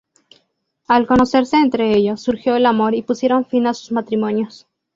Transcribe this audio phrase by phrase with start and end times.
[0.87, 4.65] Al conocerse entre ellos, surgió el amor y pusieron fin a sus matrimonios.